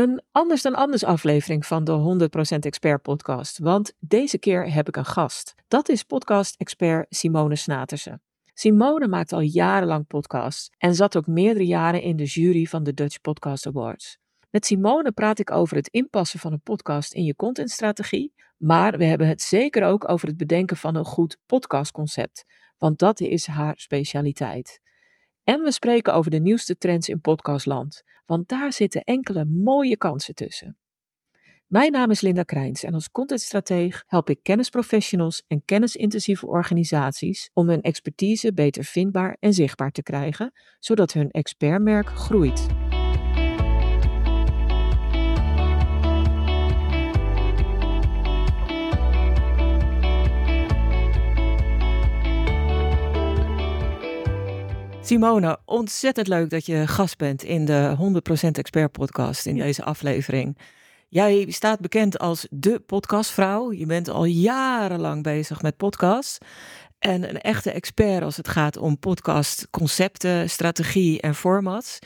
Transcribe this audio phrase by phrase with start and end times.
[0.00, 4.96] Een anders dan anders aflevering van de 100% Expert podcast, want deze keer heb ik
[4.96, 5.54] een gast.
[5.68, 8.22] Dat is podcast-expert Simone Snatersen.
[8.54, 12.94] Simone maakt al jarenlang podcasts en zat ook meerdere jaren in de jury van de
[12.94, 14.18] Dutch Podcast Awards.
[14.50, 19.04] Met Simone praat ik over het inpassen van een podcast in je contentstrategie, maar we
[19.04, 22.44] hebben het zeker ook over het bedenken van een goed podcastconcept,
[22.78, 24.80] want dat is haar specialiteit.
[25.50, 30.34] En we spreken over de nieuwste trends in podcastland, want daar zitten enkele mooie kansen
[30.34, 30.78] tussen.
[31.66, 37.68] Mijn naam is Linda Krijns en als contentstrateeg help ik kennisprofessionals en kennisintensieve organisaties om
[37.68, 42.66] hun expertise beter vindbaar en zichtbaar te krijgen, zodat hun expertmerk groeit.
[55.10, 57.96] Simone, ontzettend leuk dat je gast bent in de
[58.46, 60.58] 100% Expert podcast in deze aflevering.
[61.08, 63.72] Jij staat bekend als de podcastvrouw.
[63.72, 66.38] Je bent al jarenlang bezig met podcasts.
[66.98, 71.98] En een echte expert als het gaat om podcastconcepten, strategie en formats.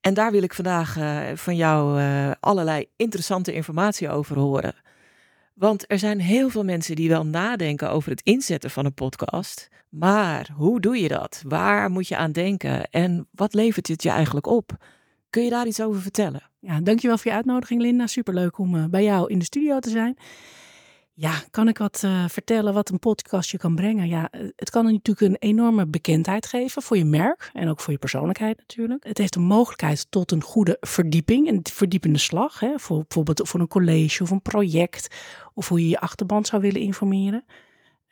[0.00, 4.74] En daar wil ik vandaag uh, van jou uh, allerlei interessante informatie over horen.
[5.54, 9.68] Want er zijn heel veel mensen die wel nadenken over het inzetten van een podcast.
[9.88, 11.42] Maar hoe doe je dat?
[11.46, 12.90] Waar moet je aan denken?
[12.90, 14.76] En wat levert het je eigenlijk op?
[15.30, 16.50] Kun je daar iets over vertellen?
[16.60, 18.06] Ja, dankjewel voor je uitnodiging, Linda.
[18.06, 20.16] Superleuk om uh, bij jou in de studio te zijn.
[21.16, 24.08] Ja, kan ik wat uh, vertellen wat een podcast je kan brengen?
[24.08, 27.92] Ja, eh, het kan natuurlijk een enorme bekendheid geven voor je merk en ook voor
[27.92, 29.04] je persoonlijkheid natuurlijk.
[29.06, 32.60] Het heeft een mogelijkheid tot een goede verdieping, een verdiepende slag.
[32.60, 35.16] Hè, voor bijvoorbeeld voor een college of een project
[35.54, 37.44] of hoe je je achterban zou willen informeren.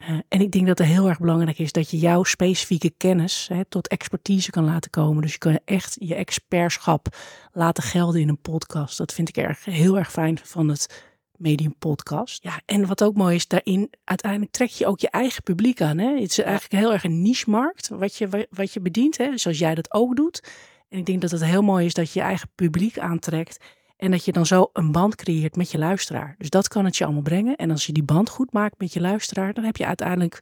[0.02, 3.48] Uh, en ik denk dat het heel erg belangrijk is dat je jouw specifieke kennis
[3.52, 5.22] hè, tot expertise kan laten komen.
[5.22, 7.16] Dus je kan echt je expertschap
[7.52, 8.98] laten gelden in een podcast.
[8.98, 11.11] Dat vind ik erg, heel erg fijn van het
[11.42, 12.42] medium podcast.
[12.42, 15.98] Ja, en wat ook mooi is, daarin uiteindelijk trek je ook je eigen publiek aan.
[15.98, 16.12] Hè?
[16.12, 19.38] Het is eigenlijk heel erg een niche-markt wat je, wat je bedient, hè?
[19.38, 20.42] zoals jij dat ook doet.
[20.88, 23.64] En ik denk dat het heel mooi is dat je je eigen publiek aantrekt.
[23.96, 26.34] En dat je dan zo een band creëert met je luisteraar.
[26.38, 27.56] Dus dat kan het je allemaal brengen.
[27.56, 30.38] En als je die band goed maakt met je luisteraar, dan heb je uiteindelijk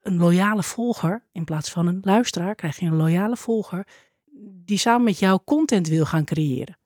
[0.00, 1.24] een loyale volger.
[1.32, 3.86] In plaats van een luisteraar krijg je een loyale volger
[4.64, 6.79] die samen met jou content wil gaan creëren.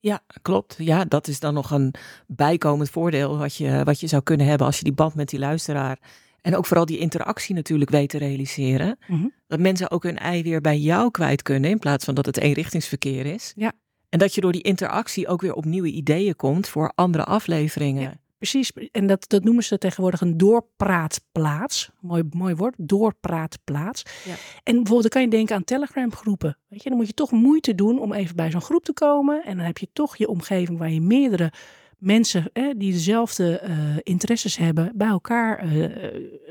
[0.00, 0.74] Ja, klopt.
[0.78, 1.94] Ja, dat is dan nog een
[2.26, 5.38] bijkomend voordeel wat je, wat je zou kunnen hebben als je die band met die
[5.38, 5.98] luisteraar
[6.42, 8.98] en ook vooral die interactie natuurlijk weet te realiseren.
[9.06, 9.26] Mhm.
[9.46, 12.36] Dat mensen ook hun ei weer bij jou kwijt kunnen in plaats van dat het
[12.36, 13.52] eenrichtingsverkeer is.
[13.56, 13.72] Ja.
[14.08, 18.02] En dat je door die interactie ook weer op nieuwe ideeën komt voor andere afleveringen.
[18.02, 18.72] Ja, precies.
[18.92, 21.90] En dat, dat noemen ze tegenwoordig een doorpraatplaats.
[22.00, 24.02] Mooi, mooi woord, doorpraatplaats.
[24.24, 24.34] Ja.
[24.62, 26.58] En bijvoorbeeld dan kan je denken aan Telegram groepen.
[26.68, 29.44] Weet je, dan moet je toch moeite doen om even bij zo'n groep te komen.
[29.44, 31.52] En dan heb je toch je omgeving waar je meerdere
[31.98, 35.88] mensen die dezelfde uh, interesses hebben bij elkaar uh,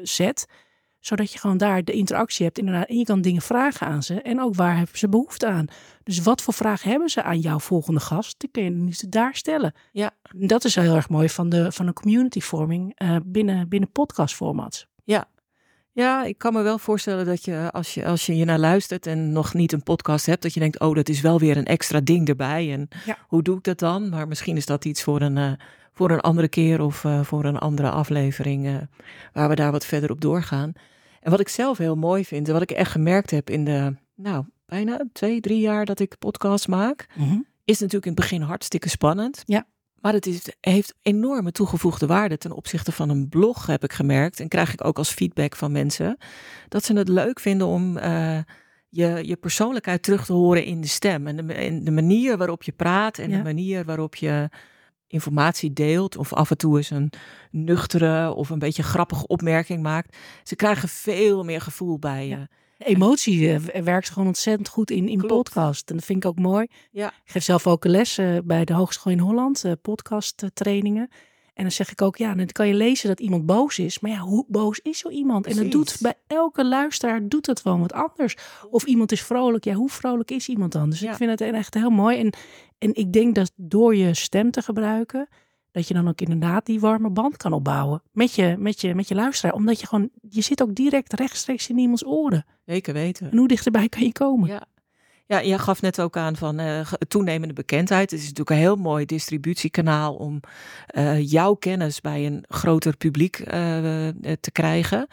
[0.04, 0.46] zet
[1.00, 2.88] zodat je gewoon daar de interactie hebt inderdaad.
[2.88, 4.22] En je kan dingen vragen aan ze.
[4.22, 5.66] En ook waar hebben ze behoefte aan.
[6.04, 8.40] Dus wat voor vragen hebben ze aan jouw volgende gast?
[8.40, 9.74] Die kun je niet daar stellen.
[9.92, 10.12] Ja.
[10.36, 14.88] Dat is heel erg mooi van de, van de community vorming uh, binnen, binnen podcastformats.
[15.04, 15.28] Ja.
[15.92, 19.08] Ja, ik kan me wel voorstellen dat je als, je als je je naar luistert
[19.08, 21.66] en nog niet een podcast hebt, dat je denkt, oh, dat is wel weer een
[21.66, 22.72] extra ding erbij.
[22.74, 23.18] En ja.
[23.28, 24.10] hoe doe ik dat dan?
[24.10, 25.52] Maar misschien is dat iets voor een, uh,
[26.00, 28.76] voor een andere keer of uh, voor een andere aflevering uh,
[29.34, 30.74] waar we daar wat verder op doorgaan.
[31.22, 33.96] En wat ik zelf heel mooi vind en wat ik echt gemerkt heb in de,
[34.16, 38.42] nou, bijna twee, drie jaar dat ik podcast maak, mm is natuurlijk in het begin
[38.42, 39.44] hartstikke spannend.
[39.46, 39.68] Ja.
[39.96, 44.40] Maar het is, heeft enorme toegevoegde waarde ten opzichte van een blog, heb ik gemerkt.
[44.40, 46.18] En krijg ik ook als feedback van mensen.
[46.68, 48.40] Dat ze het leuk vinden om uh,
[48.90, 51.28] je, je persoonlijkheid terug te horen in de stem.
[51.28, 54.50] En de, de manier waarop je praat en de manier waarop je
[55.10, 57.12] informatie deelt of af en toe eens een
[57.52, 60.18] nuchtere of een beetje grappige opmerking maakt.
[60.44, 62.48] Ze krijgen veel meer gevoel bij je.
[62.78, 65.90] Emotie uh, werkt gewoon ontzettend goed in, in podcast.
[65.90, 66.68] En dat vind ik ook mooi.
[66.92, 67.08] Ja.
[67.08, 71.10] Ik geef zelf ook les uh, bij de Hogeschool in Holland, podcast trainingen.
[71.60, 74.00] En dan zeg ik ook, ja, dan kan je lezen dat iemand boos is.
[74.00, 75.48] Maar ja, hoe boos is zo iemand?
[75.48, 78.38] En dat doet bij elke luisteraar doet het gewoon wat anders.
[78.70, 79.64] Of iemand is vrolijk.
[79.64, 80.90] Ja, hoe vrolijk is iemand dan?
[80.90, 82.20] Dus ik vind het echt heel mooi.
[82.20, 82.34] En,
[82.80, 85.28] en ik denk dat door je stem te gebruiken,
[85.72, 89.08] dat je dan ook inderdaad die warme band kan opbouwen met je, met je, met
[89.08, 89.54] je luisteraar.
[89.54, 92.46] Omdat je gewoon, je zit ook direct rechtstreeks in iemands oren.
[92.66, 93.32] Zeker weten.
[93.32, 94.50] En hoe dichterbij kan je komen?
[94.50, 94.66] Ja.
[95.26, 98.12] Ja, je gaf net ook aan van uh, toenemende bekendheid.
[98.12, 100.40] Het is natuurlijk een heel mooi distributiekanaal om
[100.96, 103.46] uh, jouw kennis bij een groter publiek uh,
[104.40, 105.08] te krijgen.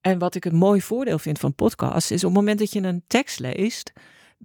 [0.00, 2.80] En wat ik een mooi voordeel vind van podcasts is op het moment dat je
[2.80, 3.92] een tekst leest,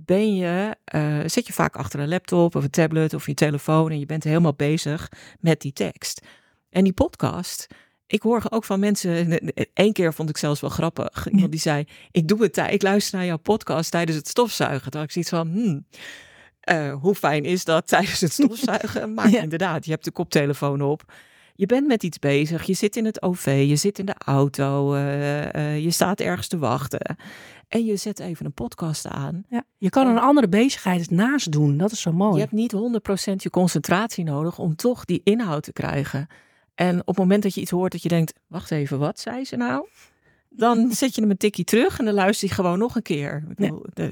[0.06, 3.92] ben je, uh, zit je vaak achter een laptop of een tablet of je telefoon
[3.92, 6.22] en je bent helemaal bezig met die tekst.
[6.70, 7.68] En die podcast,
[8.08, 9.40] ik hoor ook van mensen,
[9.74, 13.18] één keer vond ik zelfs wel grappig, iemand die zei, ik doe het, ik luister
[13.18, 14.92] naar jouw podcast tijdens het stofzuigen.
[14.92, 15.86] Toen ik zoiets van, hmm,
[16.72, 19.10] uh, hoe fijn is dat tijdens het stofzuigen?
[19.14, 21.04] Maar inderdaad, je hebt de koptelefoon op.
[21.60, 22.64] Je bent met iets bezig.
[22.64, 26.48] Je zit in het OV, je zit in de auto, uh, uh, je staat ergens
[26.48, 27.18] te wachten.
[27.68, 29.46] En je zet even een podcast aan.
[29.50, 31.78] Ja, je kan een andere bezigheid naast doen.
[31.78, 32.34] Dat is zo mooi.
[32.34, 36.28] Je hebt niet 100% je concentratie nodig om toch die inhoud te krijgen.
[36.76, 39.46] En op het moment dat je iets hoort dat je denkt: wacht even, wat zei
[39.46, 39.88] ze nou?
[40.50, 43.44] Dan zet je hem een tikje terug en dan luister je gewoon nog een keer.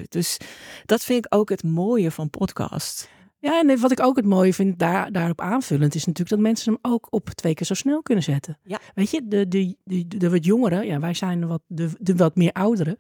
[0.10, 0.38] Dus
[0.86, 3.10] dat vind ik ook het mooie van podcast.
[3.40, 6.72] Ja, en wat ik ook het mooie vind daar, daarop aanvullend is natuurlijk dat mensen
[6.72, 8.58] hem ook op twee keer zo snel kunnen zetten.
[8.64, 8.80] Ja.
[8.96, 12.36] Weet je, de, de, de, de, wat jongeren, ja, wij zijn wat, de, de wat
[12.36, 12.98] meer ouderen.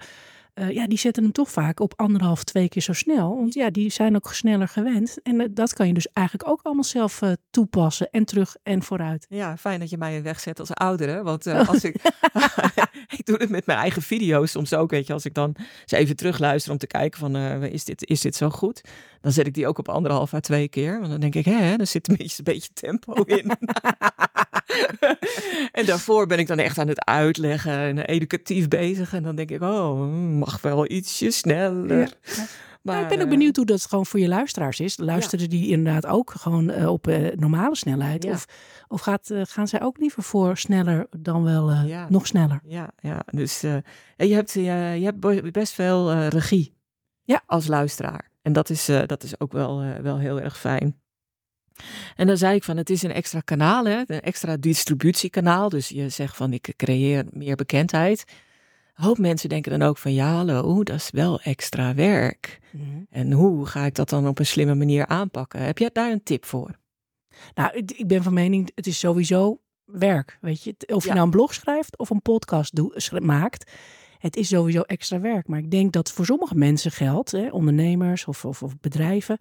[0.59, 3.35] Uh, ja, die zetten hem toch vaak op anderhalf, twee keer zo snel.
[3.35, 5.21] Want ja, die zijn ook sneller gewend.
[5.23, 8.09] En uh, dat kan je dus eigenlijk ook allemaal zelf uh, toepassen.
[8.11, 9.25] En terug en vooruit.
[9.29, 11.23] Ja, fijn dat je mij wegzet als oudere.
[11.23, 11.95] Want als ik...
[13.17, 14.91] ik doe het met mijn eigen video's soms ook.
[14.91, 17.35] Weet je, als ik dan eens even terugluister om te kijken van...
[17.63, 18.81] is, dit, is dit zo goed?
[19.21, 20.99] Dan zet ik die ook op anderhalf à twee keer.
[20.99, 23.51] Want dan denk ik, hè, er zit een beetje, een beetje tempo in.
[25.71, 29.13] en daarvoor ben ik dan echt aan het uitleggen en educatief bezig.
[29.13, 32.17] En dan denk ik, oh, mag wel ietsje sneller.
[32.81, 34.97] Maar, ik ben ook eh, benieuwd hoe dat gewoon voor je luisteraars is.
[34.97, 38.25] Luisteren die inderdaad ook gewoon uh, op uh, normale snelheid?
[38.25, 38.45] Of,
[38.87, 41.71] of gaat, gaan zij ook liever voor sneller dan wel
[42.09, 42.61] nog sneller?
[42.63, 43.21] Ja, ja.
[43.31, 43.83] dus je,
[44.17, 46.75] hebt, je hebt best veel regie
[47.23, 47.41] ja.
[47.45, 48.31] als luisteraar.
[48.47, 51.01] En dat is, dat is ook wel, wel heel erg fijn.
[52.15, 54.03] En dan zei ik van, het is een extra kanaal, hè?
[54.05, 55.69] een extra distributiekanaal.
[55.69, 58.23] Dus je zegt van, ik creëer meer bekendheid.
[58.95, 62.59] Een hoop mensen denken dan ook van, ja hallo, dat is wel extra werk.
[62.71, 62.83] Mhm.
[63.09, 65.61] En hoe ga ik dat dan op een slimme manier aanpakken?
[65.61, 66.71] Heb jij daar een tip voor?
[67.53, 70.37] Nou, ik ben van mening, het is sowieso werk.
[70.41, 72.73] Weet je, of je nou een blog schrijft of een podcast
[73.19, 73.71] maakt.
[74.19, 75.47] Het is sowieso extra werk.
[75.47, 79.37] Maar ik denk dat voor sommige mensen geldt, hè, ondernemers of, of, of bedrijven.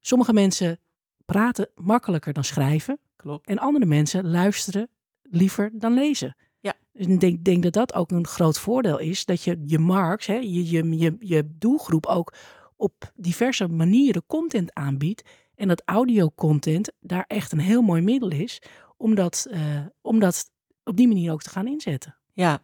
[0.00, 0.78] Sommige mensen
[1.24, 2.98] praten makkelijker dan schrijven.
[3.16, 3.46] Klopt.
[3.46, 4.88] En andere mensen luisteren
[5.22, 6.36] liever dan lezen.
[6.60, 6.74] Ja.
[6.92, 9.24] Dus ik denk, denk dat dat ook een groot voordeel is.
[9.24, 12.32] Dat je je markt, hè, je, je, je, je doelgroep ook
[12.76, 15.22] op diverse manieren content aanbiedt.
[15.54, 18.62] En dat audio-content daar echt een heel mooi middel is.
[18.96, 20.50] Om dat, uh, om dat
[20.84, 22.16] op die manier ook te gaan inzetten.
[22.32, 22.62] Ja,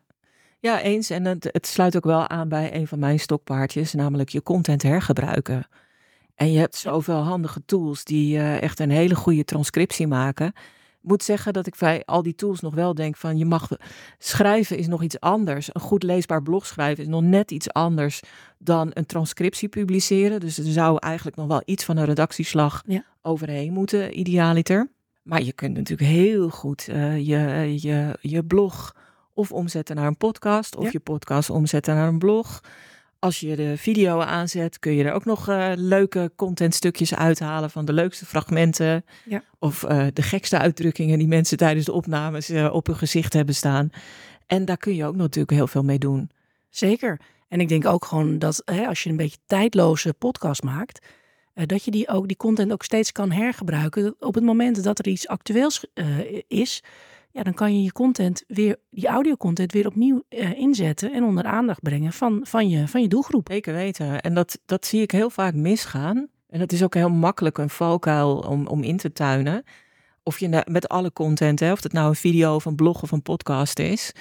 [0.62, 1.10] ja eens.
[1.10, 3.92] En het, het sluit ook wel aan bij een van mijn stokpaardjes.
[3.92, 5.66] Namelijk je content hergebruiken.
[6.34, 10.46] En je hebt zoveel handige tools die uh, echt een hele goede transcriptie maken.
[10.46, 13.68] Ik moet zeggen dat ik bij al die tools nog wel denk van je mag
[14.18, 15.68] schrijven is nog iets anders.
[15.72, 18.20] Een goed leesbaar blog schrijven is nog net iets anders
[18.58, 20.40] dan een transcriptie publiceren.
[20.40, 22.82] Dus er zou eigenlijk nog wel iets van een redactieslag
[23.22, 24.90] overheen moeten, idealiter.
[25.22, 28.94] Maar je kunt natuurlijk heel goed uh, je, je, je blog
[29.34, 32.60] of omzetten naar een podcast of je podcast omzetten naar een blog.
[33.18, 37.84] Als je de video aanzet, kun je er ook nog uh, leuke contentstukjes uithalen van
[37.84, 39.04] de leukste fragmenten.
[39.24, 39.42] Ja.
[39.58, 43.54] Of uh, de gekste uitdrukkingen die mensen tijdens de opnames uh, op hun gezicht hebben
[43.54, 43.90] staan.
[44.46, 46.30] En daar kun je ook natuurlijk heel veel mee doen.
[46.68, 47.20] Zeker.
[47.48, 51.06] En ik denk ook gewoon dat hè, als je een beetje tijdloze podcast maakt,
[51.54, 55.08] dat je die, ook, die content ook steeds kan hergebruiken op het moment dat er
[55.08, 55.86] iets actueels
[56.48, 56.82] is
[57.32, 61.44] ja, dan kan je je content weer, die audiocontent weer opnieuw uh, inzetten en onder
[61.44, 63.48] aandacht brengen van, van, je, van je doelgroep.
[63.50, 64.20] Zeker weten.
[64.20, 66.28] En dat, dat zie ik heel vaak misgaan.
[66.48, 69.64] En dat is ook heel makkelijk een valkuil om, om in te tuinen.
[70.22, 73.10] Of je met alle content, hè, of het nou een video of een blog of
[73.10, 74.12] een podcast is.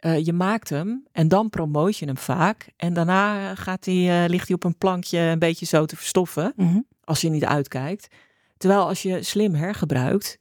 [0.00, 2.68] Uh, je maakt hem en dan promoot je hem vaak.
[2.76, 6.52] En daarna gaat die, uh, ligt hij op een plankje een beetje zo te verstoffen.
[6.56, 8.08] Mm Als je niet uitkijkt.
[8.56, 10.38] Terwijl als je slim hergebruikt,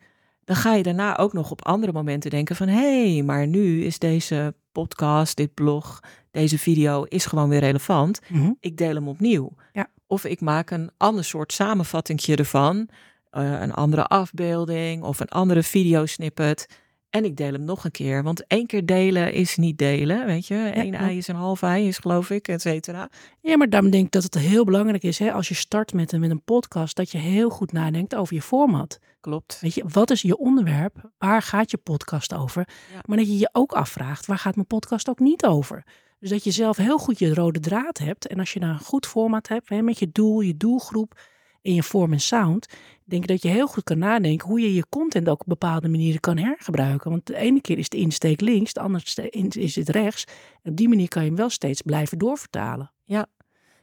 [0.48, 3.84] dan ga je daarna ook nog op andere momenten denken van hé, hey, maar nu
[3.84, 6.00] is deze podcast, dit blog,
[6.32, 8.20] deze video is gewoon weer relevant.
[8.28, 8.52] Mhm.
[8.60, 9.52] Ik deel hem opnieuw.
[9.74, 9.88] Ja.
[10.06, 12.90] Of ik maak een ander soort samenvattingje ervan,
[13.32, 16.68] uh, een andere afbeelding of een andere videosnippet.
[17.10, 18.24] En ik deel hem nog een keer.
[18.24, 20.26] Want één keer delen is niet delen.
[20.26, 23.10] Weet je, Eén ei is een half ei, is geloof ik, et cetera.
[23.42, 26.12] Ja, maar daarom denk ik dat het heel belangrijk is, hè, als je start met
[26.12, 29.00] een, met een podcast, dat je heel goed nadenkt over je format.
[29.22, 29.58] Klopt.
[29.62, 31.12] Weet je, wat is je onderwerp?
[31.18, 32.68] Waar gaat je podcast over?
[33.06, 35.84] Maar dat je je ook afvraagt, waar gaat mijn podcast ook niet over?
[36.20, 38.28] Dus dat je zelf heel goed je rode draad hebt.
[38.28, 41.20] En als je nou een goed format hebt, hè, met je doel, je doelgroep
[41.68, 42.68] en je vorm en sound,
[43.04, 45.88] denk ik dat je heel goed kan nadenken hoe je je content ook op bepaalde
[45.88, 47.12] manieren kan hergebruiken.
[47.12, 50.24] Want de ene keer is de insteek links, de andere is het rechts.
[50.64, 52.92] En op die manier kan je hem wel steeds blijven doorvertalen.
[53.04, 53.26] Ja,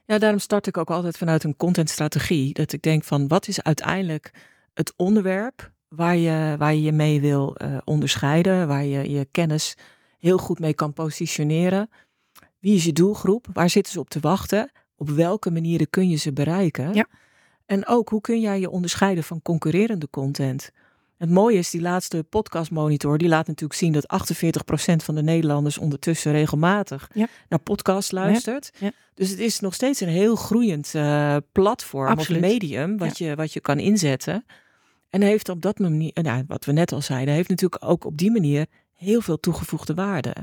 [0.06, 2.54] Ja, daarom start ik ook altijd vanuit een contentstrategie.
[2.54, 4.30] Dat ik denk van wat is uiteindelijk
[4.74, 9.76] het onderwerp waar je waar je, je mee wil uh, onderscheiden, waar je je kennis
[10.18, 11.90] heel goed mee kan positioneren.
[12.58, 13.46] Wie is je doelgroep?
[13.52, 14.70] Waar zitten ze op te wachten?
[14.96, 16.94] Op welke manieren kun je ze bereiken?
[16.94, 17.06] Ja.
[17.66, 20.70] En ook hoe kun jij je onderscheiden van concurrerende content?
[21.16, 24.06] Het mooie is, die laatste podcastmonitor, die laat natuurlijk zien dat
[24.92, 27.10] 48% van de Nederlanders ondertussen regelmatig
[27.48, 28.70] naar podcast luistert.
[28.78, 28.90] Ja.
[29.14, 32.42] Dus het is nog steeds een heel groeiend uh, platform Absoluut.
[32.42, 34.44] of medium wat, je, wat je kan inzetten.
[35.10, 38.18] En heeft op dat manier, nou, wat we net al zeiden, heeft natuurlijk ook op
[38.18, 40.34] die manier heel veel toegevoegde waarde.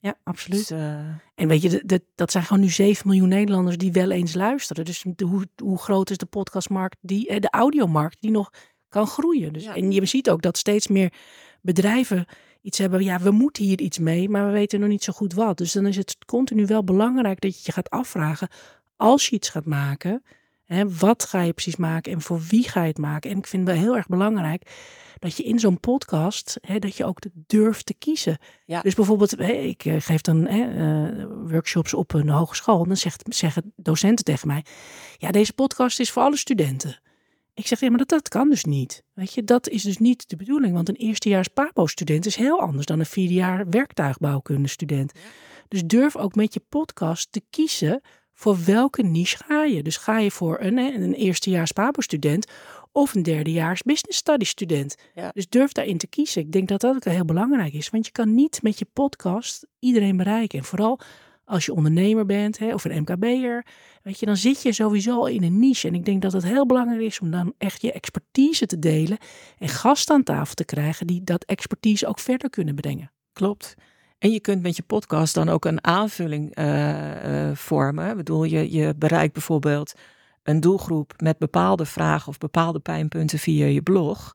[0.00, 0.68] Ja, absoluut.
[0.68, 0.98] Dus, uh,
[1.34, 4.34] en weet je, de, de, dat zijn gewoon nu 7 miljoen Nederlanders die wel eens
[4.34, 4.84] luisteren.
[4.84, 8.50] Dus de, hoe, hoe groot is de podcastmarkt, die, eh, de audiomarkt, die nog
[8.88, 9.52] kan groeien.
[9.52, 9.74] Dus, Ja.
[9.74, 11.12] En je ziet ook dat steeds meer
[11.60, 12.26] bedrijven
[12.62, 13.04] iets hebben.
[13.04, 15.58] Ja, we moeten hier iets mee, maar we weten nog niet zo goed wat.
[15.58, 18.48] Dus dan is het continu wel belangrijk dat je je gaat afvragen,
[18.96, 20.22] als je iets gaat maken,
[20.68, 23.30] hè, wat ga je precies maken en voor wie ga je het maken?
[23.30, 24.70] En ik vind het wel heel erg belangrijk
[25.18, 28.38] dat je in zo'n podcast, dat je ook durft te kiezen.
[28.64, 28.80] Ja.
[28.80, 32.82] Dus bijvoorbeeld, ik eh, geef dan eh, workshops op een hogeschool.
[32.82, 34.64] En dan zegt, zeggen docenten tegen mij,
[35.16, 37.00] ja, deze podcast is voor alle studenten.
[37.54, 39.02] Ik zeg, ja, maar dat, dat kan dus niet.
[39.12, 40.74] Weet je, dat is dus niet de bedoeling.
[40.74, 45.12] Want een eerstejaars PABO-student is heel anders dan een vierdejaar werktuigbouwkunde-student.
[45.68, 48.00] Dus durf ook met je podcast te kiezen
[48.38, 49.82] voor welke niche ga je.
[49.82, 52.46] Dus ga je voor een, een eerstejaars PABO-student
[52.92, 54.96] of een derdejaars business studies student.
[55.14, 55.30] Ja.
[55.34, 56.42] Dus durf daarin te kiezen.
[56.42, 57.90] Ik denk dat dat ook heel belangrijk is.
[57.90, 60.58] Want je kan niet met je podcast iedereen bereiken.
[60.58, 61.00] En vooral
[61.44, 63.66] als je ondernemer bent hè, of een MKB'er,
[64.02, 65.88] weet je, dan zit je sowieso al in een niche.
[65.88, 69.18] En ik denk dat het heel belangrijk is om dan echt je expertise te delen
[69.58, 73.12] en gasten aan tafel te krijgen die dat expertise ook verder kunnen brengen.
[73.32, 73.74] Klopt.
[74.18, 78.10] En je kunt met je podcast dan ook een aanvulling uh, uh, vormen.
[78.10, 79.92] Ik bedoel, je, je bereikt bijvoorbeeld
[80.42, 84.32] een doelgroep met bepaalde vragen of bepaalde pijnpunten via je blog.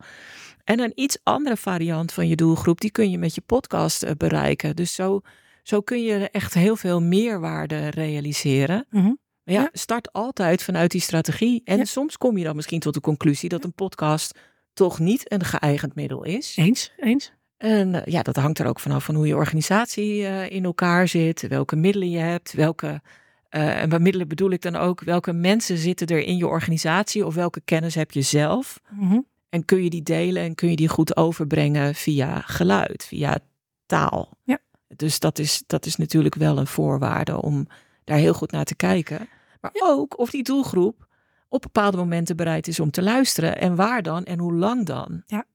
[0.64, 4.12] En een iets andere variant van je doelgroep, die kun je met je podcast uh,
[4.18, 4.76] bereiken.
[4.76, 5.22] Dus zo,
[5.64, 8.86] zo kun je echt heel veel meerwaarde realiseren.
[8.90, 9.22] Mm -hmm.
[9.44, 11.62] Maar ja, ja, start altijd vanuit die strategie.
[11.66, 11.86] En Ja.
[11.86, 14.40] soms kom je dan misschien tot de conclusie dat een podcast
[14.74, 16.58] toch niet een geëigend middel is.
[16.58, 17.34] Eens, eens.
[17.58, 21.08] En uh, ja, dat hangt er ook vanaf van hoe je organisatie uh, in elkaar
[21.08, 23.02] zit, welke middelen je hebt, welke.
[23.50, 27.26] Uh, en bij middelen bedoel ik dan ook welke mensen zitten er in je organisatie
[27.26, 28.80] of welke kennis heb je zelf.
[28.90, 29.26] Mm -hmm.
[29.50, 33.40] En kun je die delen en kun je die goed overbrengen via geluid, via
[33.86, 34.38] taal.
[34.44, 34.60] Ja.
[34.96, 37.68] Dus dat is, dat is natuurlijk wel een voorwaarde om
[38.04, 39.30] daar heel goed naar te kijken.
[39.62, 39.86] Maar ja.
[39.86, 41.08] ook of die doelgroep
[41.50, 43.58] op bepaalde momenten bereid is om te luisteren.
[43.58, 45.24] En waar dan en hoe lang dan.
[45.28, 45.46] Ja.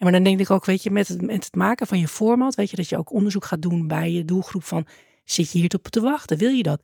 [0.00, 2.54] Maar dan denk ik ook, weet je, met het, met het maken van je format,
[2.54, 4.86] weet je, dat je ook onderzoek gaat doen bij je doelgroep van,
[5.24, 6.38] zit je hier op te wachten?
[6.38, 6.80] Wil je dat?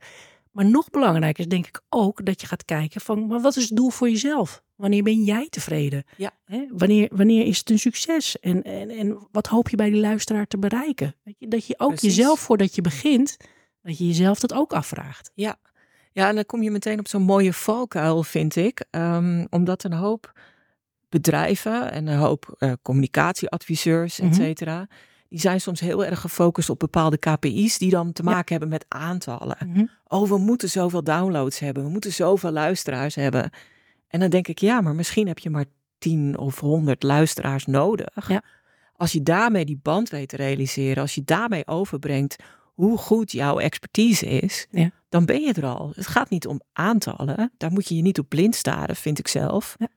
[0.51, 3.63] Maar nog belangrijker is denk ik ook dat je gaat kijken van, maar wat is
[3.63, 4.61] het doel voor jezelf?
[4.75, 6.03] Wanneer ben jij tevreden?
[6.17, 6.31] Ja.
[6.69, 8.39] Wanneer, wanneer is het een succes?
[8.39, 11.15] En, en, en wat hoop je bij die luisteraar te bereiken?
[11.23, 12.15] Weet je, dat je ook Precies.
[12.15, 13.37] jezelf, voordat je begint,
[13.81, 15.31] dat je jezelf dat ook afvraagt.
[15.33, 15.55] Ja,
[16.11, 18.85] ja en dan kom je meteen op zo'n mooie valkuil, vind ik.
[18.91, 20.33] Um, omdat een hoop
[21.09, 24.73] bedrijven en een hoop uh, communicatieadviseurs, et cetera...
[24.73, 25.15] Mm -hmm.
[25.29, 28.51] Die zijn soms heel erg gefocust op bepaalde KPI's die dan te maken ja.
[28.51, 29.57] hebben met aantallen.
[29.65, 29.89] Mm -hmm.
[30.07, 33.49] Oh, we moeten zoveel downloads hebben, we moeten zoveel luisteraars hebben.
[34.07, 35.65] En dan denk ik, ja, maar misschien heb je maar
[35.97, 38.27] 10 of 100 luisteraars nodig.
[38.29, 38.43] Ja.
[38.95, 42.35] Als je daarmee die band weet te realiseren, als je daarmee overbrengt
[42.73, 44.91] hoe goed jouw expertise is, ja.
[45.09, 45.91] dan ben je er al.
[45.95, 47.51] Het gaat niet om aantallen.
[47.57, 49.75] Daar moet je je niet op blind staren, vind ik zelf.
[49.79, 49.87] Ja.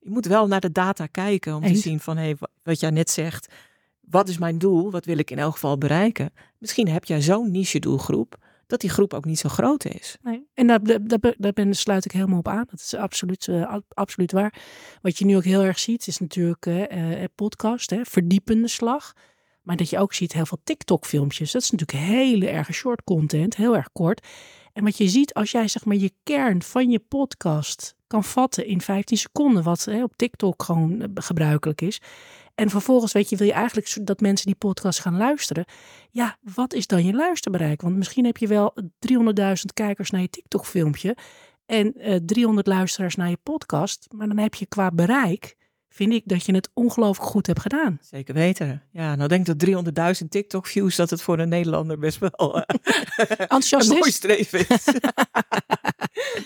[0.00, 1.72] Je moet wel naar de data kijken om Eens.
[1.72, 3.52] te zien van hey, wat jij net zegt.
[4.00, 4.90] Wat is mijn doel?
[4.90, 6.32] Wat wil ik in elk geval bereiken?
[6.58, 8.38] Misschien heb jij zo'n niche doelgroep
[8.70, 10.16] dat die groep ook niet zo groot is.
[10.22, 10.46] Nee.
[10.54, 12.64] En daar, daar, daar ben, sluit ik helemaal op aan.
[12.70, 14.54] Dat is absoluut, uh, absoluut waar.
[15.02, 19.12] Wat je nu ook heel erg ziet, is natuurlijk uh, podcast, hè, verdiepende slag.
[19.62, 21.52] Maar dat je ook ziet heel veel TikTok-filmpjes.
[21.52, 24.26] Dat is natuurlijk hele erg short content, heel erg kort.
[24.72, 28.66] En wat je ziet, als jij zeg maar je kern van je podcast kan vatten
[28.66, 32.00] in 15 seconden, wat hè, op TikTok gewoon gebruikelijk is.
[32.54, 35.64] En vervolgens, weet je, wil je eigenlijk dat mensen die podcast gaan luisteren.
[36.10, 37.80] Ja, wat is dan je luisterbereik?
[37.80, 38.84] Want misschien heb je wel 300.000
[39.74, 41.16] kijkers naar je TikTok-filmpje
[41.66, 44.06] en uh, 300 luisteraars naar je podcast.
[44.14, 45.56] Maar dan heb je qua bereik,
[45.92, 47.98] vind ik dat je het ongelooflijk goed hebt gedaan.
[48.02, 48.82] Zeker weten.
[48.92, 49.66] Ja, nou denk dat
[50.22, 52.62] 300.000 TikTok-views, dat het voor een Nederlander best wel uh,
[53.38, 54.14] enthousiast een mooi is.
[54.14, 54.84] streef is.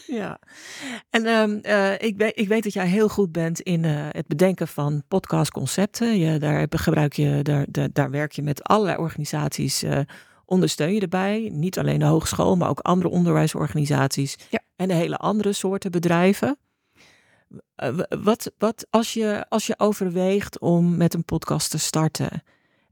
[0.21, 0.39] ja.
[1.11, 4.27] En um, uh, ik, weet, ik weet dat jij heel goed bent in uh, het
[4.27, 6.19] bedenken van podcastconcepten.
[6.19, 9.85] Je, daar gebruik je, daar, daar, daar werk je met allerlei organisaties
[10.45, 11.49] ondersteun je erbij.
[11.53, 14.37] Niet alleen de hogeschool, maar ook andere onderwijsorganisaties.
[14.51, 14.61] Ja.
[14.77, 16.59] En de hele andere soorten bedrijven.
[17.75, 22.43] Eh, wat, wat als, je, als je overweegt om met een podcast te starten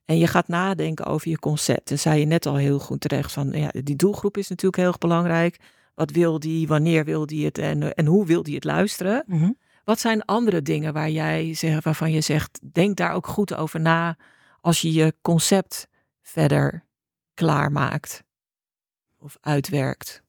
[0.05, 3.33] en je gaat nadenken over je concept, dan zei je net al heel goed terecht
[3.33, 5.57] van ja, die doelgroep is natuurlijk heel erg belangrijk.
[5.95, 9.25] Wat wil die, wanneer wil die het en, en hoe wil die het luisteren?
[9.27, 9.51] Mhm.
[9.85, 13.81] Wat zijn andere dingen waar jij, zeg, waarvan je zegt, denk daar ook goed over
[13.81, 14.17] na
[14.61, 15.89] als je je concept
[16.23, 16.85] verder
[17.35, 18.23] klaarmaakt
[19.19, 20.22] of uitwerkt?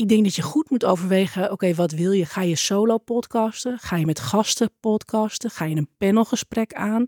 [0.00, 2.26] Ik denk dat je goed moet overwegen, oké, wat wil je?
[2.26, 3.78] Ga je solo podcasten?
[3.78, 5.50] Ga je met gasten podcasten?
[5.50, 7.06] Ga je een panelgesprek aan?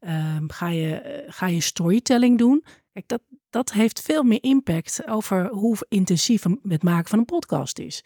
[0.00, 2.64] Ehm, ga, je, eh, ga je storytelling doen?
[2.92, 3.20] Kijk, dat,
[3.50, 8.04] dat heeft veel meer impact over hoe intensief het maken van een podcast is.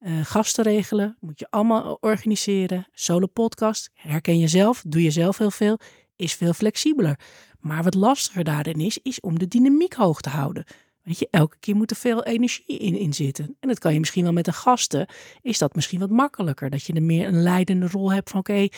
[0.00, 2.86] Uh, gasten regelen, moet je allemaal organiseren.
[2.92, 5.78] Solo podcast, herken je zelf, doe je zelf heel veel,
[6.16, 7.18] is veel flexibeler.
[7.60, 10.64] Maar wat lastiger daarin is, is om de dynamiek hoog te houden.
[11.08, 13.56] Weet je, elke keer moet er veel energie in, zitten.
[13.60, 15.08] En dat kan je misschien wel met een gasten,
[15.42, 16.70] is dat misschien wat makkelijker.
[16.70, 18.68] Dat je er meer een leidende rol hebt van oké,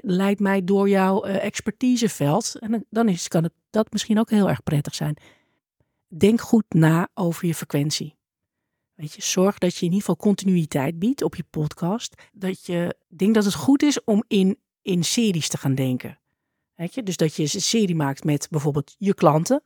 [0.00, 2.58] leid mij door jouw uh, expertiseveld.
[2.58, 5.16] En dan is, kan het, dat misschien ook heel erg prettig zijn.
[6.08, 8.16] Denk goed na over je frequentie.
[8.94, 12.14] Weet je, zorg dat je in ieder geval continuïteit biedt op je podcast.
[12.32, 16.18] Dat je denkt dat het goed is om in, in series te gaan denken.
[16.74, 19.62] Weet je, dus dat je een serie maakt met bijvoorbeeld je klanten,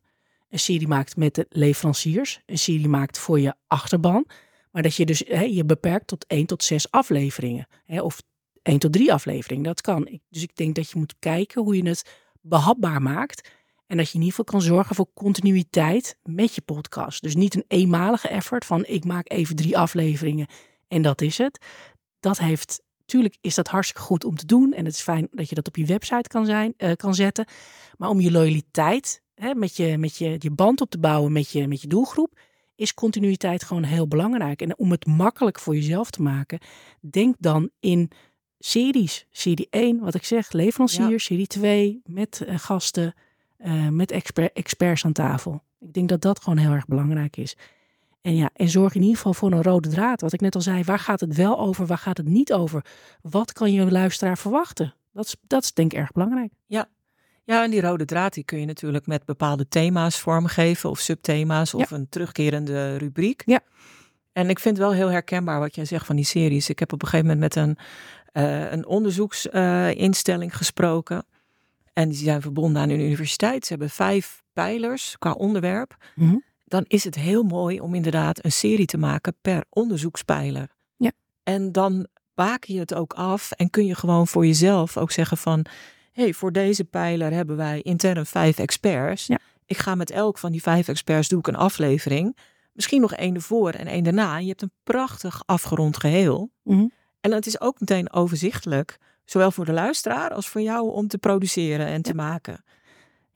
[0.51, 4.27] een serie maakt met de leveranciers, een serie maakt voor je achterban.
[4.71, 7.67] Maar dat je dus hè, je beperkt tot 1 tot 6 afleveringen.
[7.85, 8.23] Hè, of
[8.63, 9.65] 1 tot 3 afleveringen.
[9.65, 10.21] Dat kan.
[10.29, 13.51] Dus ik denk dat je moet kijken hoe je het behapbaar maakt.
[13.87, 17.23] En dat je in ieder geval kan zorgen voor continuïteit met je podcast.
[17.23, 20.47] Dus niet een eenmalige effort van ik maak even drie afleveringen
[20.89, 21.65] en dat is het.
[22.21, 24.73] Dat heeft, natuurlijk is dat hartstikke goed om te doen.
[24.73, 27.47] En het is fijn dat je dat op je website kan, zijn, uh, kan zetten.
[27.97, 31.51] Maar om je loyaliteit, hè, met, je, met je, je band op te bouwen met
[31.51, 32.39] je, met je doelgroep,
[32.75, 34.63] is continuïteit gewoon heel belangrijk.
[34.63, 36.59] En om het makkelijk voor jezelf te maken,
[37.01, 38.11] denk dan in
[38.59, 39.27] series.
[39.31, 41.11] Serie 1, wat ik zeg, leverancier.
[41.11, 41.19] Ja.
[41.19, 43.15] Serie 2, met uh, gasten
[43.59, 45.63] uh, met exper experts aan tafel.
[45.81, 47.57] Ik denk dat dat gewoon heel erg belangrijk is.
[48.21, 50.21] En ja, en zorg in ieder geval voor een rode draad.
[50.21, 52.85] Wat ik net al zei, waar gaat het wel over, waar gaat het niet over?
[53.23, 54.95] Wat kan je luisteraar verwachten?
[55.13, 56.53] Dat is, dat is denk ik erg belangrijk.
[56.67, 56.89] Ja.
[57.45, 61.75] Ja, en die rode draad die kun je natuurlijk met bepaalde thema's vormgeven of subthema's
[61.75, 63.43] of een terugkerende rubriek.
[63.47, 63.61] Ja.
[64.33, 66.69] En ik vind wel heel herkenbaar wat jij zegt van die series.
[66.69, 67.77] Ik heb op een gegeven moment met een,
[68.33, 71.25] uh, een onderzoeksinstelling uh, gesproken.
[71.93, 73.65] En die zijn verbonden aan een universiteit.
[73.65, 75.97] Ze hebben vijf pijlers qua onderwerp.
[76.15, 76.45] Mm -hmm.
[76.65, 80.69] Dan is het heel mooi om inderdaad een serie te maken per onderzoekspijler.
[80.97, 81.13] Ja.
[81.43, 85.37] En dan baken je het ook af en kun je gewoon voor jezelf ook zeggen
[85.37, 85.67] van...
[86.13, 89.27] hey, voor deze pijler hebben wij intern vijf experts.
[89.27, 89.39] Ja.
[89.67, 92.37] Ik ga met elk van die vijf experts doe ik een aflevering.
[92.73, 94.37] Misschien nog één ervoor en één daarna.
[94.37, 96.51] En je hebt een prachtig afgerond geheel.
[96.63, 96.93] Mm -hmm.
[97.21, 98.99] En het is ook meteen overzichtelijk.
[99.25, 102.65] Zowel voor de luisteraar als voor jou om te produceren en te maken.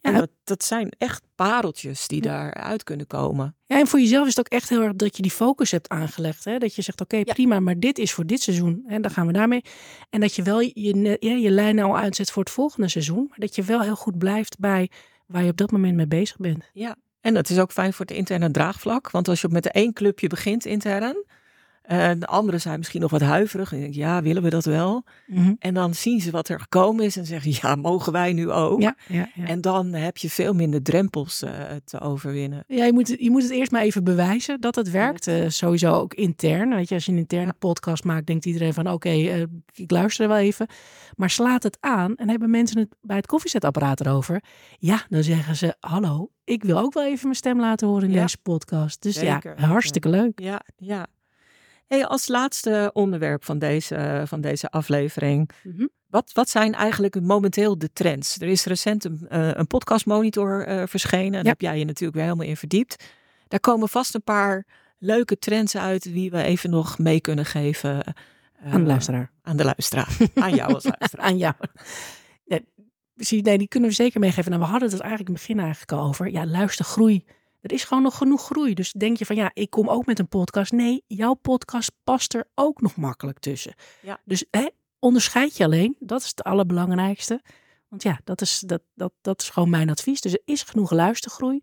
[0.05, 0.11] Ja.
[0.11, 3.57] En dat, dat zijn echt pareltjes die daaruit kunnen komen.
[3.67, 5.89] Ja, en voor jezelf is het ook echt heel erg dat je die focus hebt
[5.89, 6.45] aangelegd.
[6.45, 6.59] Hè?
[6.59, 8.85] Dat je zegt, oké, okay, prima, maar dit is voor dit seizoen.
[8.87, 9.65] En dan gaan we daarmee.
[10.11, 13.27] En dat je wel je, ja, je lijnen al uitzet voor het volgende seizoen.
[13.29, 14.91] Maar dat je wel heel goed blijft bij
[15.27, 16.71] waar je op dat moment mee bezig bent.
[16.73, 19.11] Ja, en dat is ook fijn voor het interne draagvlak.
[19.11, 21.25] Want als je met één clubje begint intern...
[21.85, 23.73] En de anderen zijn misschien nog wat huiverig.
[23.73, 25.05] En denk, ja, willen we dat wel?
[25.27, 25.57] Mm -hmm.
[25.59, 28.81] En dan zien ze wat er gekomen is en zeggen, ja, mogen wij nu ook?
[28.81, 29.47] Ja, ja, ja.
[29.47, 31.51] En dan heb je veel minder drempels uh,
[31.85, 32.65] te overwinnen.
[32.67, 35.27] Ja, je moet, je moet het eerst maar even bewijzen dat het werkt.
[35.27, 36.75] Uh, sowieso ook intern.
[36.75, 39.91] Weet je, als je een interne podcast maakt, denkt iedereen van, oké, okay, uh, ik
[39.91, 40.67] luister wel even.
[41.17, 44.43] Maar slaat het aan en hebben mensen het bij het koffiezetapparaat erover.
[44.79, 48.15] Ja, dan zeggen ze, hallo, ik wil ook wel even mijn stem laten horen in
[48.15, 49.03] deze podcast.
[49.03, 49.55] Dus Zeker.
[49.59, 50.41] ja, hartstikke leuk.
[50.41, 51.07] Ja, ja.
[51.87, 55.51] Hey, als laatste onderwerp van deze, van deze aflevering.
[55.63, 55.87] Mhm.
[56.09, 58.41] Wat, wat zijn eigenlijk momenteel de trends?
[58.41, 61.33] Er is recent een, uh, een podcastmonitor uh, verschenen.
[61.33, 61.49] Daar Ja.
[61.49, 63.05] heb jij je natuurlijk weer helemaal in verdiept.
[63.49, 64.67] Daar komen vast een paar
[64.99, 67.95] leuke trends uit die we even nog mee kunnen geven.
[68.65, 69.31] uh, Aan de luisteraar.
[69.43, 70.17] Aan de luisteraar.
[70.35, 71.27] aan jou als luisteraar.
[71.27, 71.55] Aan jou.
[73.15, 74.51] Zie, nee, die kunnen we zeker meegeven.
[74.51, 76.31] Nou, we hadden het eigenlijk in het begin eigenlijk al over.
[76.31, 77.25] Ja, luister, groei.
[77.65, 78.75] Er is gewoon nog genoeg groei.
[78.75, 80.73] Dus denk je van ja, ik kom ook met een podcast.
[80.73, 83.75] Nee, jouw podcast past er ook nog makkelijk tussen.
[84.01, 84.21] Ja.
[84.25, 85.97] Dus hè, onderscheid je alleen.
[85.99, 87.41] Dat is het allerbelangrijkste.
[87.89, 90.21] Want ja, dat is, dat, dat, dat is gewoon mijn advies.
[90.21, 91.63] Dus er is genoeg luistergroei.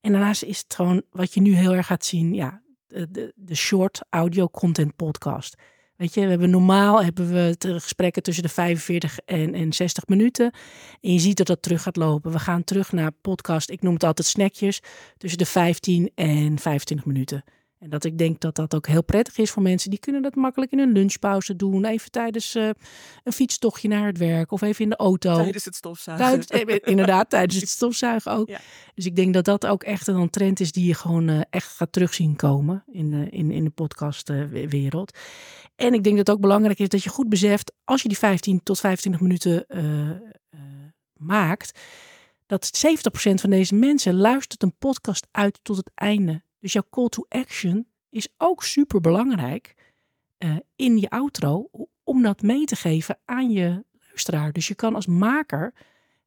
[0.00, 2.34] En daarnaast is het gewoon wat je nu heel erg gaat zien.
[2.34, 5.54] Ja, de, de, de short audio content podcast.
[6.02, 10.52] Weet je, we hebben normaal hebben we gesprekken tussen de 45 en, en 60 minuten.
[11.00, 12.32] En je ziet dat dat terug gaat lopen.
[12.32, 14.80] We gaan terug naar podcast, ik noem het altijd snackjes,
[15.16, 17.44] tussen de 15 en 25 minuten.
[17.82, 19.90] En dat ik denk dat dat ook heel prettig is voor mensen.
[19.90, 21.84] Die kunnen dat makkelijk in een lunchpauze doen.
[21.84, 22.70] Even tijdens uh,
[23.24, 24.52] een fietstochtje naar het werk.
[24.52, 25.34] Of even in de auto.
[25.34, 26.46] Tijdens het stofzuigen.
[26.46, 28.50] Eh, inderdaad, tijdens het stofzuigen ook.
[28.94, 31.76] Dus ik denk dat dat ook echt een trend is die je gewoon uh, echt
[31.76, 35.18] gaat terugzien komen in, uh, in, in de podcastwereld.
[35.82, 38.18] En ik denk dat het ook belangrijk is dat je goed beseft, als je die
[38.18, 39.66] 15 tot 25 minuten
[41.16, 41.80] maakt,
[42.46, 42.84] dat
[43.30, 46.42] 70% van deze mensen luistert een podcast uit tot het einde.
[46.58, 49.74] Dus jouw call to action is ook super belangrijk
[50.38, 51.70] uh, in je outro
[52.02, 54.52] om dat mee te geven aan je luisteraar.
[54.52, 55.74] Dus je kan als maker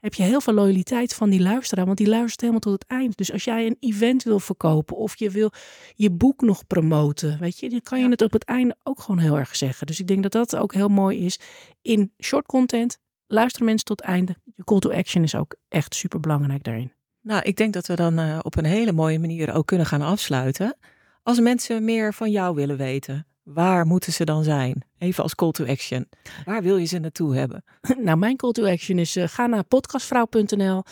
[0.05, 3.17] heb je heel veel loyaliteit van die luisteraar, want die luistert helemaal tot het eind.
[3.17, 5.51] Dus als jij een event wil verkopen of je wil
[5.95, 9.19] je boek nog promoten, weet je, dan kan je het op het einde ook gewoon
[9.19, 9.87] heel erg zeggen.
[9.87, 11.39] Dus ik denk dat dat ook heel mooi is
[11.81, 12.97] in short content.
[13.27, 14.35] Luisteren mensen tot het einde.
[14.55, 16.91] Je call to action is ook echt super belangrijk daarin.
[17.21, 20.01] Nou, ik denk dat we dan uh, op een hele mooie manier ook kunnen gaan
[20.01, 20.77] afsluiten.
[21.23, 24.83] Als mensen meer van jou willen weten, waar moeten ze dan zijn?
[24.97, 26.09] Even als call to action.
[26.45, 27.63] Waar wil je ze naartoe hebben?
[28.03, 30.83] Nou, mijn call to action is uh, ga naar podcastvrouw.nl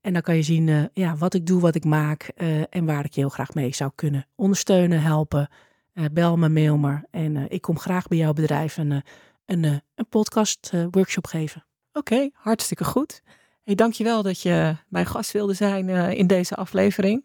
[0.00, 2.22] en dan kan je zien uh, ja, wat ik doe, wat ik maak
[2.70, 5.48] en waar ik je heel graag mee zou kunnen ondersteunen, helpen.
[6.12, 9.02] bel me, mail me en ik kom graag bij jouw bedrijf een,
[9.46, 11.64] een, een podcast workshop geven.
[11.92, 13.22] Oké, hartstikke goed.
[13.62, 17.24] Hey, dankjewel dat je mijn gast wilde zijn in deze aflevering.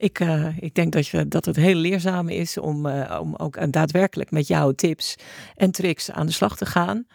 [0.00, 3.72] Ik, uh, ik denk dat, je, dat het heel leerzaam is om, uh, om ook
[3.72, 5.16] daadwerkelijk met jouw tips
[5.54, 7.06] en tricks aan de slag te gaan.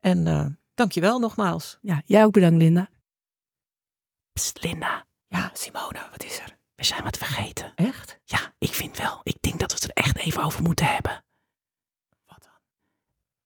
[0.00, 1.78] En uh, dankjewel nogmaals.
[1.80, 2.88] Ja, jij ook bedankt Linda.
[4.32, 5.06] Psst, Linda.
[5.26, 6.58] Ja, Simone, wat is er?
[6.74, 7.72] We zijn wat vergeten.
[7.74, 8.18] Echt?
[8.24, 9.20] Ja, ik vind wel.
[9.22, 11.24] Ik denk dat we het er echt even over moeten hebben.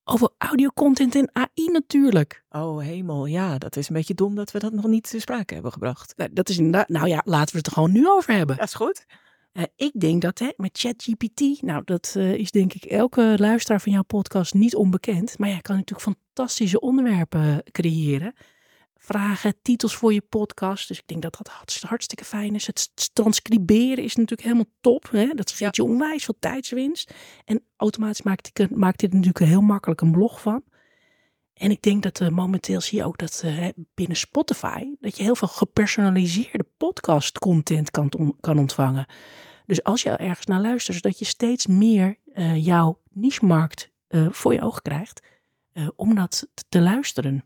[0.04, 2.44] Over audiocontent en AI natuurlijk.
[2.50, 5.54] Oh hemel, ja, dat is een beetje dom dat we dat nog niet te sprake
[5.54, 6.12] hebben gebracht.
[6.16, 8.56] Nou, dat is inderdaad, nou ja, laten we het er gewoon nu over hebben.
[8.56, 9.06] Dat is goed.
[9.52, 13.80] Uh, ik denk dat hè, met ChatGPT, nou dat uh, is denk ik elke luisteraar
[13.80, 15.38] van jouw podcast niet onbekend.
[15.38, 18.34] Maar jij kan natuurlijk fantastische onderwerpen creëren
[19.04, 20.88] vragen, titels voor je podcast.
[20.88, 22.66] Dus ik denk dat dat hartstikke fijn is.
[22.66, 25.10] Het transcriberen is natuurlijk helemaal top.
[25.10, 25.26] Hè?
[25.34, 27.14] Dat geeft je onwijs veel tijdswinst.
[27.44, 30.62] En automatisch maakt, dit, maakt dit natuurlijk heel makkelijk een blog van.
[31.54, 35.22] En ik denk dat uh, momenteel zie je ook dat uh, binnen Spotify dat je
[35.22, 39.06] heel veel gepersonaliseerde podcast content kan, kan ontvangen.
[39.66, 43.92] Dus als je ergens naar luistert, dat je steeds meer uh, jouw niche-markt
[44.30, 45.26] voor je ogen krijgt
[45.96, 47.44] om dat te luisteren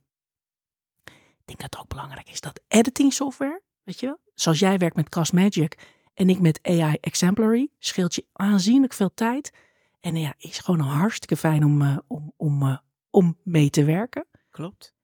[1.48, 4.96] denk dat het ook belangrijk is dat editing software, weet je wel, zoals jij werkt
[4.96, 5.78] met Castmagic
[6.14, 9.52] en ik met AI Exemplary, scheelt je aanzienlijk veel tijd.
[10.00, 12.78] En ja, is gewoon hartstikke fijn om, uh, om, om, uh,
[13.11, 14.26] om mee te werken.
[14.50, 14.94] Klopt.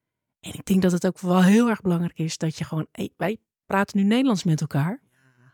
[0.41, 3.13] En ik denk dat het ook wel heel erg belangrijk is dat je gewoon, hey,
[3.17, 5.03] wij praten nu Nederlands met elkaar.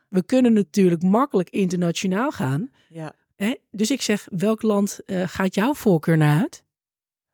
[0.09, 2.71] We kunnen natuurlijk makkelijk internationaal gaan.
[2.89, 3.15] Ja.
[3.37, 3.55] Hè?
[3.71, 6.65] Dus ik zeg, welk land uh, gaat jouw voorkeur naar uit?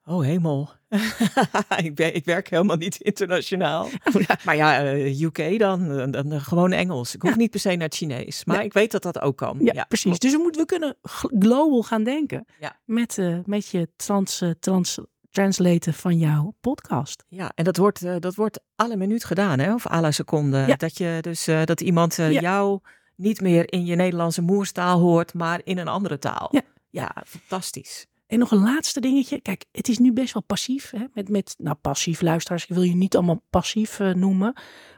[0.04, 0.70] Oh hemel.
[1.84, 3.88] ik, ik, werk helemaal niet internationaal.
[4.44, 7.14] maar ja, uh, UK dan, dan, dan, gewoon Engels.
[7.14, 7.36] Ik hoef ja.
[7.36, 8.44] niet per se naar het Chinees.
[8.44, 9.58] Maar ik weet dat dat ook kan.
[9.60, 10.18] Ja, precies.
[10.18, 10.96] Dus we, moeten, we kunnen
[11.38, 12.46] global gaan denken.
[12.84, 14.98] Met, uh, met je trans, uh, trans,
[15.30, 17.24] translaten van jouw podcast.
[17.28, 19.74] Ja, en dat wordt, dat wordt alle minuut gedaan, hè?
[19.74, 20.74] of alle seconde.
[20.76, 22.80] Dat, je dus, dat iemand jou
[23.16, 26.48] niet meer in je Nederlandse moerstaal hoort, maar in een andere taal.
[26.50, 28.06] Ja, ja fantastisch.
[28.26, 29.40] En nog een laatste dingetje.
[29.40, 30.90] Kijk, het is nu best wel passief.
[30.90, 31.04] Hè?
[31.12, 32.62] Met, met, nou, passief luisteraars.
[32.62, 34.52] Ik wil je niet allemaal passief uh, noemen.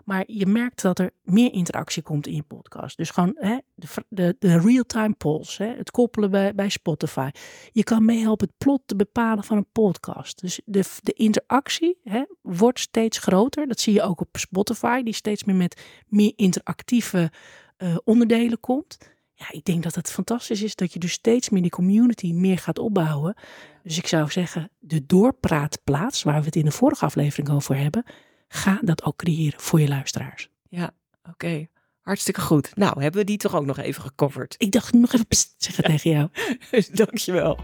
[0.05, 2.97] Maar je merkt dat er meer interactie komt in je podcast.
[2.97, 5.59] Dus gewoon hè, de, de, de real-time polls.
[5.59, 5.67] Hè?
[5.67, 7.31] Het koppelen bij, bij Spotify.
[7.73, 10.41] Je kan meehelpen het plot te bepalen van een podcast.
[10.41, 13.69] Dus de, de interactie hè, wordt steeds groter.
[13.69, 15.03] Dat zie je ook op Spotify.
[15.03, 17.33] Die steeds meer met meer interactieve
[17.79, 18.99] uh, onderdelen komt
[19.39, 22.59] ja, ik denk dat het fantastisch is dat je dus steeds meer die community meer
[22.59, 23.35] gaat opbouwen.
[23.83, 28.05] Dus ik zou zeggen, de doorpraatplaats, waar we het in de vorige aflevering over hebben,
[28.49, 30.51] ga dat ook creëren voor je luisteraars.
[30.69, 30.91] Ja,
[31.31, 31.67] oké.
[32.01, 32.77] Hartstikke goed.
[32.77, 34.55] Nou, hebben we die toch ook nog even gecoverd?
[34.59, 35.91] Ik dacht nog even pst, zeggen ja.
[35.91, 36.29] tegen jou.
[37.05, 37.59] Dankjewel.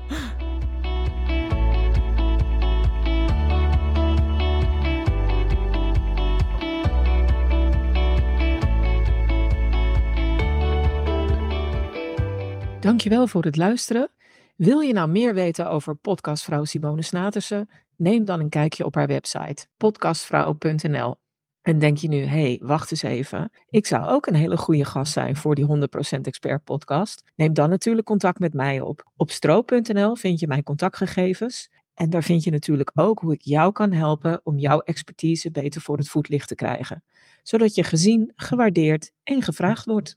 [12.85, 14.11] Dankjewel voor het luisteren.
[14.57, 17.69] Wil je nou meer weten over podcastvrouw Simone Snatersen?
[17.97, 21.17] Neem dan een kijkje op haar website podcastvrouw.nl.
[21.63, 23.51] En denk je nu, hé, hey, wacht eens even.
[23.69, 27.23] Ik zou ook een hele goede gast zijn voor die 100% Expert podcast.
[27.37, 29.11] Neem dan natuurlijk contact met mij op.
[29.17, 31.71] Op stro.nl vind je mijn contactgegevens.
[31.95, 35.81] En daar vind je natuurlijk ook hoe ik jou kan helpen om jouw expertise beter
[35.81, 37.05] voor het voetlicht te krijgen.
[37.43, 40.17] Zodat je gezien, gewaardeerd en gevraagd wordt.